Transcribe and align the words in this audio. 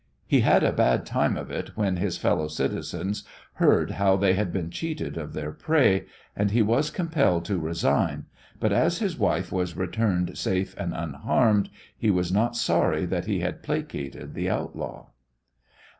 He 0.25 0.39
had 0.39 0.63
a 0.63 0.71
bad 0.73 1.05
time 1.05 1.37
of 1.37 1.51
it 1.51 1.77
when 1.77 1.97
his 1.97 2.17
fellow 2.17 2.47
citizens 2.47 3.23
heard 3.61 3.91
how 3.91 4.15
they 4.17 4.33
had 4.33 4.51
been 4.51 4.71
cheated 4.71 5.15
of 5.15 5.33
their 5.33 5.51
prey, 5.51 6.07
and 6.35 6.49
he 6.49 6.63
was 6.63 6.89
compelled 6.89 7.45
to 7.45 7.59
resign, 7.59 8.25
but 8.59 8.73
as 8.73 8.97
his 8.97 9.15
wife 9.19 9.51
was 9.51 9.77
returned 9.77 10.35
safe 10.39 10.73
and 10.75 10.95
unharmed 10.95 11.69
he 11.95 12.09
was 12.09 12.31
not 12.31 12.55
sorry 12.55 13.05
that 13.05 13.25
he 13.25 13.41
had 13.41 13.61
placated 13.61 14.33
the 14.33 14.49
outlaw. 14.49 15.09